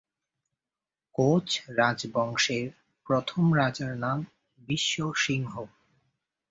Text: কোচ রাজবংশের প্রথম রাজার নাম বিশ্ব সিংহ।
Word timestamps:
কোচ 1.15 1.47
রাজবংশের 1.77 2.67
প্রথম 3.07 3.43
রাজার 3.53 3.93
নাম 3.97 4.19
বিশ্ব 4.59 4.95
সিংহ। 5.15 5.53